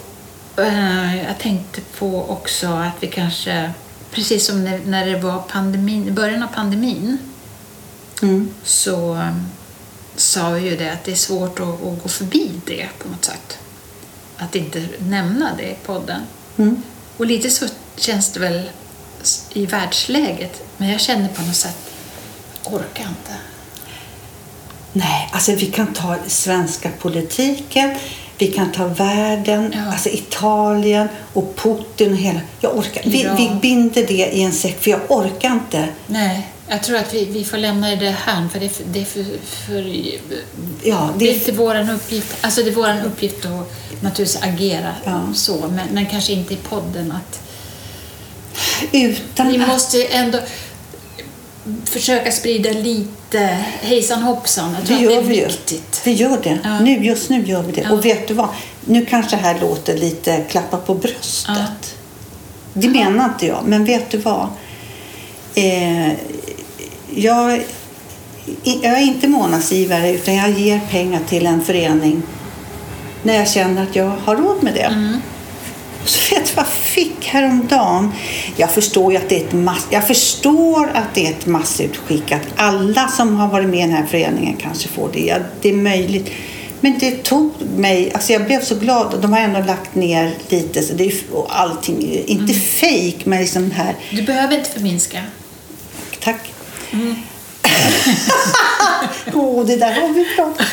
[0.58, 3.72] eh, jag tänkte på också att vi kanske,
[4.12, 7.18] precis som när, när det var pandemin, början av pandemin,
[8.24, 8.50] Mm.
[8.64, 9.36] så eh,
[10.16, 13.26] sa vi ju det att det är svårt att, att gå förbi det på något
[13.26, 13.58] sätt.
[14.42, 16.22] Att inte nämna det i podden.
[16.58, 16.84] Mm.
[17.18, 17.66] Och lite så
[17.98, 18.70] känns det väl
[19.54, 21.78] i världsläget, men jag känner på något sätt,
[22.64, 23.32] orkar inte.
[24.94, 27.96] Nej, alltså vi kan ta svenska politiken.
[28.38, 29.92] Vi kan ta världen, Ja.
[29.92, 32.40] alltså Italien och Putin och hela.
[32.60, 33.02] Jag orkar.
[33.06, 33.36] Vi, Ja.
[33.36, 35.88] vi binder det i en säck för jag orkar inte.
[36.08, 39.02] Nej, jag tror att vi, vi får lämna det här för det är för, det
[39.02, 39.96] är för, för
[40.84, 42.38] Ja, det är inte våran uppgift.
[42.42, 43.72] Alltså det är våran uppgift att
[44.04, 45.22] naturligtvis agera Ja.
[45.36, 47.42] så, men, men kanske inte i podden att
[48.92, 50.40] utan vi måste ändå
[51.86, 53.40] försöka sprida lite
[53.82, 54.74] hejsan hoppsan.
[54.74, 55.46] Jag Det tror att det gör är vi ju.
[55.48, 56.02] viktigt.
[56.06, 56.60] Vi gör det.
[56.64, 56.80] Ja.
[56.80, 57.82] Nu, just nu gör vi det.
[57.82, 57.92] Ja.
[57.92, 58.50] Och vet du vad?
[58.86, 61.96] Nu kanske det här låter lite klappa på bröstet.
[62.74, 63.64] Det menar inte jag.
[63.66, 64.48] Men vet du vad?
[65.56, 66.12] Eh,
[67.16, 67.64] jag,
[68.64, 72.22] jag är inte månadsgivare utan jag ger pengar till en förening
[73.24, 74.82] när jag känner att jag har råd med det.
[74.82, 75.18] Mm.
[76.06, 78.12] Så vet du vad jag fick häromdagen?
[78.56, 82.32] Jag förstår att det är ett mass, jag förstår att det är ett massutskick.
[82.32, 85.20] Att alla som har varit med i den här föreningen kanske får det.
[85.20, 86.30] Ja, det är möjligt.
[86.84, 89.22] Men det tog mig, alltså jag blev så glad.
[89.22, 93.62] De har ändå lagt ner lite, så det är, och allting, inte fejk men liksom
[93.62, 95.24] den här, Du behöver inte förminska.
[96.20, 96.51] tack.
[99.34, 100.68] Åh, det där har vi pratat.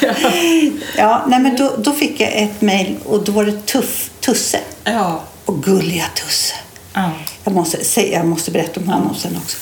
[0.96, 4.60] Ja, nej, men då, då fick jag ett mejl och då var det tuff, Tusse.
[4.84, 5.20] Ja.
[5.44, 6.54] Och gulliga Tusse.
[6.94, 7.10] ja.
[7.44, 9.56] Jag måste, säga, jag måste berätta om honom sen också.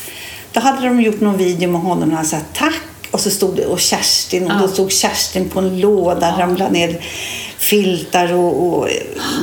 [0.53, 2.81] Då hade de gjort någon video med honom och han sa tack.
[3.11, 4.61] Och så stod det och Kerstin och Ja.
[4.61, 7.05] då stod Kerstin på en låda där de la ner
[7.59, 8.89] filtar och, och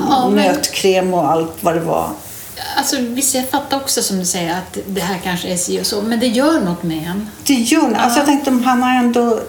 [0.09, 2.09] Ja, nötkräm och allt vad det var.
[2.77, 5.85] Alltså, visst, jag fattar också som du säger att det här kanske är si och
[5.85, 7.29] så, men det gör något med en.
[7.43, 7.95] Det gör det.
[7.95, 9.39] Alltså jag tänkte om han har ändå...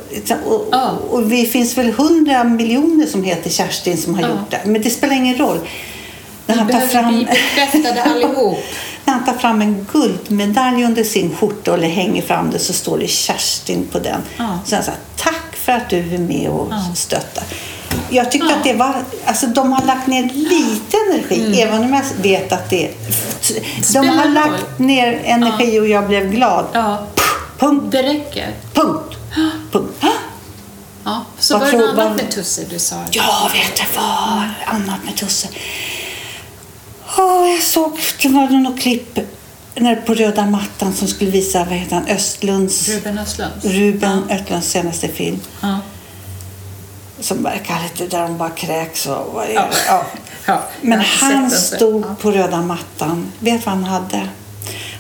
[0.47, 0.91] Och, Ja.
[1.11, 4.29] och vi finns väl hundra miljoner som heter Kerstin som har Ja.
[4.29, 4.61] gjort det.
[4.65, 5.59] Men det spelar ingen roll.
[6.47, 7.27] När han tar fram...
[9.05, 12.99] När han tar fram en guldmedalj under sin skjorta eller hänger fram det så står
[12.99, 14.21] det Kerstin på den.
[14.37, 14.59] Ja.
[14.67, 16.95] Så han säger tack för att du är med och Ja.
[16.95, 17.45] stöttar.
[18.11, 18.57] Jag tyckte Ja.
[18.57, 22.71] att det var, alltså de har lagt ner lite energi, även om jag vet att
[22.71, 22.91] det,
[23.93, 24.19] de Mm.
[24.19, 26.67] har lagt ner energi och jag blev glad.
[26.73, 27.07] Ja,
[27.59, 28.51] Punkt, det räcker.
[28.73, 29.17] punkt,
[29.73, 30.05] punkt.
[31.05, 32.97] Ja, så Vad var det något annat med Tusse du sa?
[33.11, 34.49] Ja, vet du vad?
[34.67, 35.49] Annat med Tusse.
[37.19, 39.19] Åh, jag såg, det var något klipp
[39.75, 43.53] när på röda mattan som skulle visa, vad heter han, Östlunds, Ruben Östlund?
[43.63, 45.41] Ruben Östlunds senaste film.
[45.61, 45.79] Ja.
[47.25, 49.69] Som verkar lite där de bara kräks och vad är Ja.
[49.89, 50.03] ja.
[50.47, 52.15] Ja, Men han stod Ja.
[52.21, 53.33] på röda mattan.
[53.39, 54.29] Vet vad han hade?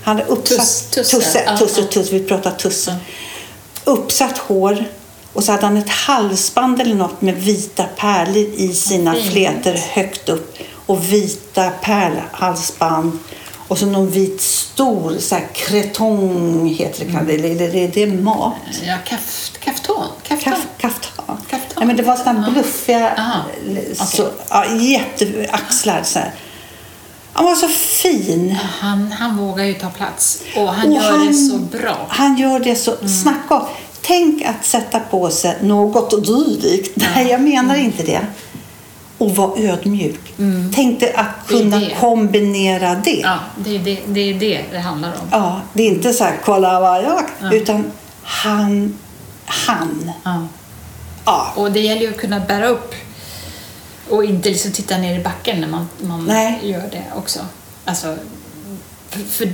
[0.04, 0.58] Han hade uppsatt...
[0.58, 1.10] Tuss- Tusse.
[1.10, 2.12] Tusse, tusse, tusse.
[2.14, 2.96] Vi pratar Tusse.
[3.84, 4.84] Uppsatt hår.
[5.32, 9.32] Och så hade han ett halsband eller något med vita pärlor i sina fint.
[9.32, 10.56] flätor högt upp.
[10.86, 13.18] Och vita pärlhalsband.
[13.68, 17.10] Och så någon vit stor så här, kretong heter det.
[17.10, 17.26] Mm.
[17.26, 18.54] Det, det, det, det är mat.
[18.86, 20.06] Ja, kaff, kafton.
[20.28, 20.52] Kafton.
[20.52, 21.10] Kaff, kaftan.
[21.76, 22.52] Nej, men det var sådana Ja.
[22.52, 23.42] bluffiga Aha.
[23.94, 26.02] så, ja, jätteaxlar.
[26.02, 26.30] Så här.
[27.32, 28.56] Han var så fin.
[28.80, 31.96] Han, han vågar ju ta plats och han Och gör han- det så bra.
[32.08, 33.08] Han gör det så...
[33.22, 33.66] Snacka om...
[34.06, 36.90] Tänk att sätta på sig något dylikt.
[37.14, 38.20] Nej, jag menar inte det.
[39.18, 40.34] Och vara ödmjuk.
[40.74, 41.96] Tänk dig att Det kunna det.
[42.00, 43.10] kombinera det.
[43.20, 45.28] Ja, det är det det, är det, det handlar om.
[45.30, 47.22] Ja, det är inte så här, kolla vad jag...
[47.40, 47.52] Ja.
[47.54, 47.84] Utan
[48.22, 48.98] han...
[49.46, 50.10] Han.
[50.24, 50.46] Ja.
[51.24, 51.52] Ja.
[51.56, 52.94] Och det gäller ju att kunna bära upp
[54.08, 56.60] och inte liksom titta ner i backen när man, man Nej.
[56.62, 57.40] gör det också.
[57.84, 58.16] Alltså,
[59.30, 59.52] för,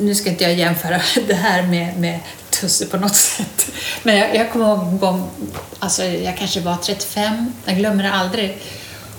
[0.00, 3.70] nu ska inte jag jämföra det här med, med Tusse på något sätt.
[4.02, 5.30] Men jag, jag kommer ihåg en gång,
[5.78, 8.62] alltså jag kanske var 35, jag glömmer det aldrig.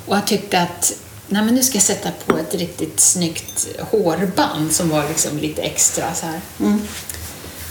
[0.05, 0.93] Och jag tyckte att
[1.27, 5.61] Nej, men nu ska jag sätta på ett riktigt snyggt hårband som var liksom lite
[5.61, 6.41] extra så här.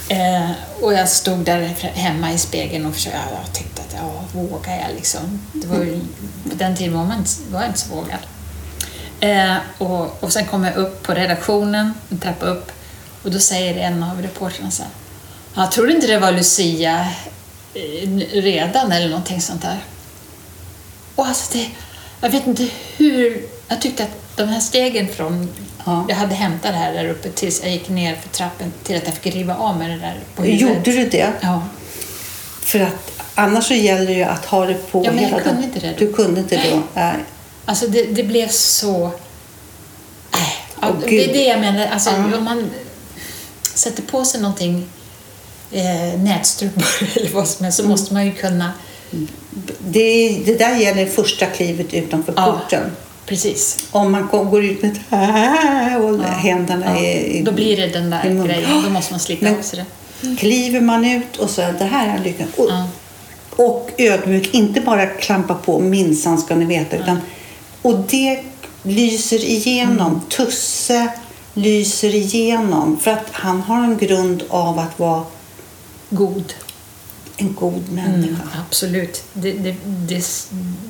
[0.09, 1.61] Eh, och jag stod där
[1.95, 5.41] hemma i spegeln och försökte, jag tyckte att ja, vågar jag liksom?
[5.53, 6.01] Det var ju,
[6.51, 8.19] på den tiden var, man inte, var jag inte så vågad.
[9.21, 12.73] Eh, och, och sen kom jag upp på redaktionen, en trappa upp,
[13.23, 14.93] och då säger en av reportrarna så här,
[15.55, 17.09] jag trodde inte det var Lucia
[17.75, 19.79] eh, redan eller någonting sånt där.
[21.15, 21.71] Och alltså det,
[22.21, 25.49] jag vet inte hur, jag tyckte att de här stegen från
[25.87, 26.07] Ja.
[26.09, 29.03] jag hade hämtat det här där uppe tills jag gick ner för trappen till att
[29.07, 30.61] jag fick riva av mig det där på huvudet.
[30.61, 31.33] Gjorde du det?
[31.41, 31.63] Ja.
[32.61, 35.41] För att annars så gäller det ju att ha det på Ja, men jag hela
[35.43, 35.65] kunde dagen.
[35.65, 35.99] inte det då.
[36.07, 36.83] Du kunde inte då?
[36.95, 37.15] Nej.
[37.65, 39.07] Alltså det, det blev så...
[40.33, 40.41] Äh,
[40.83, 41.87] Åh, det är det jag menar.
[41.87, 42.37] Alltså, Ja.
[42.39, 42.71] Om man
[43.75, 44.89] sätter på sig någonting,
[45.73, 46.85] eh, nätstrumpor
[47.17, 48.73] eller vad som helst, så måste man ju kunna...
[49.79, 52.61] Det, det där gäller första klivet utanför Ja.
[53.33, 53.87] Precis.
[53.91, 54.99] Om man går ut med
[56.05, 57.01] och händerna Ja.
[57.01, 57.43] i.
[57.43, 58.83] Då blir det den där grejen.
[58.85, 59.85] Då måste man slita Men av sig
[60.21, 60.37] det.
[60.37, 62.49] Kliver man ut och så det här är lyckan.
[62.57, 62.89] Och, Ja.
[63.57, 66.97] Och ödmjuk, inte bara klampa på minsann ska ni veta.
[66.97, 67.21] Utan,
[67.83, 68.41] och det
[68.83, 70.07] lyser igenom.
[70.07, 70.21] Mm.
[70.29, 71.09] Tusse
[71.55, 72.99] lyser igenom.
[73.01, 75.25] För att han har en grund av att vara
[76.11, 76.53] God.
[77.37, 78.19] en god människa.
[78.29, 78.37] Mm,
[78.69, 79.23] absolut.
[79.33, 80.25] Det, det, det,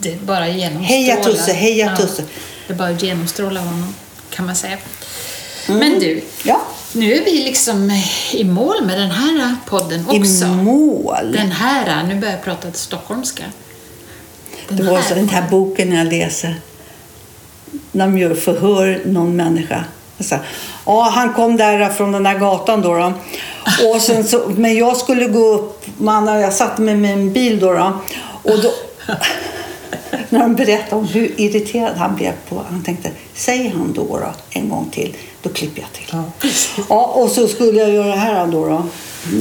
[0.02, 0.88] det bara genomstrålar.
[0.88, 2.22] Heja Tusse, heja Tusse.
[2.66, 3.94] Det bara genomstrålar honom,
[4.30, 4.76] kan man säga.
[5.66, 6.60] Men du, Ja,
[6.92, 8.00] nu är vi liksom
[8.32, 10.44] i mål med den här podden också.
[10.44, 11.32] i mål.
[11.32, 13.42] Den här, nu börjar jag prata stockholmska.
[14.68, 16.60] Den Det var så den här boken jag läser.
[17.92, 19.84] När de gör förhör någon människa.
[20.20, 20.44] Så, här,
[20.86, 22.94] ja, han kom där från den där gatan då.
[22.94, 23.12] då.
[23.88, 27.60] Och sen så, men jag skulle gå upp, man, jag satte mig med en bil
[27.60, 27.72] då.
[27.72, 28.00] då
[28.42, 28.72] och då
[30.28, 34.32] när de berättade om hur irriterad han blev på, han tänkte, säger han då, då
[34.50, 36.08] en gång till, då klipper jag till.
[36.12, 36.24] Ja.
[36.88, 38.66] Ja, och så skulle jag göra det här då.
[38.66, 38.82] då.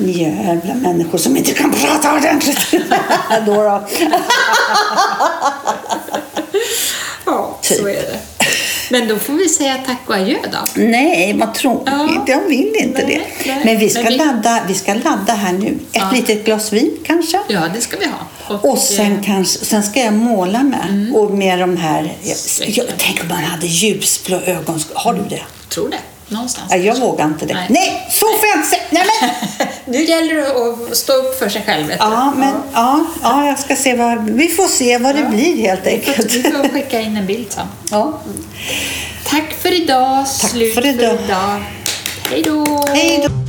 [0.06, 2.72] Jävla människor som inte kan prata ordentligt.
[3.46, 3.88] då, då.
[7.26, 7.86] Ja, så Typ.
[7.86, 8.20] är det.
[8.92, 10.58] Men då får vi säga tack och adjö då.
[10.82, 11.94] Nej, vad tråkigt.
[11.94, 12.24] Ja.
[12.28, 13.50] Jag vill inte Nej, det.
[13.54, 13.62] nej.
[13.66, 15.68] Men vi ska, Men vi- Ladda, vi ska ladda här nu.
[15.68, 16.10] Ett Ja.
[16.14, 17.40] litet glas vin kanske.
[17.50, 18.60] Ja, det ska vi ha.
[18.72, 21.12] Och sen, eh, kanske, sen ska jag måla med.
[21.16, 22.14] Och med de här...
[22.24, 22.38] Jag,
[22.70, 24.80] jag, tänk om man hade ljusblå ögon.
[24.94, 25.42] Har du det?
[25.70, 25.98] tror det.
[26.32, 26.68] Någonstans.
[26.70, 27.54] Ja, jag vågar inte det.
[27.54, 27.68] Nej.
[27.70, 28.82] Nej, så får jag inte säga.
[28.90, 29.68] Nej, men.
[29.86, 31.88] Nu gäller det att stå upp för sig själv.
[31.88, 31.94] du.
[32.00, 34.30] Ja, men ja, ja, jag ska se vad...
[34.30, 36.34] Vi får se vad det blir helt får, enkelt.
[36.34, 37.68] vi får skicka in en bild sen.
[37.92, 38.20] Ja.
[39.26, 40.26] Tack för idag.
[40.42, 41.18] Tack Slut för idag.
[42.24, 42.90] För idag.
[42.94, 43.41] Hej då.